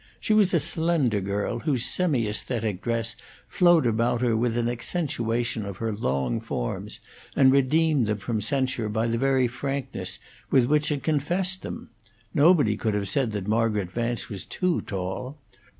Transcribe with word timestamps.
She 0.19 0.33
was 0.33 0.51
a 0.51 0.59
slender 0.59 1.21
girl, 1.21 1.59
whose 1.59 1.85
semi 1.85 2.27
aesthetic 2.27 2.81
dress 2.81 3.15
flowed 3.47 3.85
about 3.85 4.21
her 4.21 4.35
with 4.35 4.57
an 4.57 4.67
accentuation 4.67 5.63
of 5.63 5.77
her 5.77 5.93
long 5.93 6.39
forms, 6.41 6.99
and 7.35 7.51
redeemed 7.51 8.07
them 8.07 8.17
from 8.17 8.41
censure 8.41 8.89
by 8.89 9.05
the 9.05 9.19
very 9.19 9.47
frankness 9.47 10.17
with 10.49 10.65
which 10.65 10.91
it 10.91 11.03
confessed 11.03 11.61
them; 11.61 11.91
nobody 12.33 12.75
could 12.77 12.95
have 12.95 13.09
said 13.09 13.31
that 13.33 13.47
Margaret 13.47 13.91
Vance 13.91 14.27
was 14.27 14.43
too 14.43 14.81
tall. 14.81 15.37